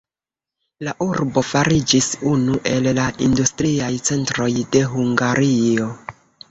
[0.87, 5.97] La urbo fariĝis unu el la industriaj centroj de Hungario.